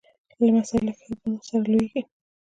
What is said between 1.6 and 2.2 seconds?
لویېږي.